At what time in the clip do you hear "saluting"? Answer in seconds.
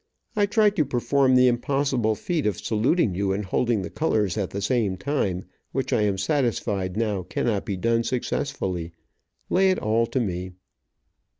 2.57-3.13